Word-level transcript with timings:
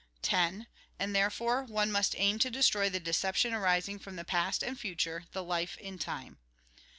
10. 0.23 0.65
And 0.97 1.15
therefore, 1.15 1.63
one 1.63 1.91
must 1.91 2.15
aim 2.17 2.39
to 2.39 2.49
destroy 2.49 2.89
the 2.89 2.99
deception 2.99 3.53
arising 3.53 3.99
from 3.99 4.15
the 4.15 4.25
past 4.25 4.63
and 4.63 4.79
future, 4.79 5.25
the 5.31 5.43
life 5.43 5.77
in 5.77 5.99
time. 5.99 6.39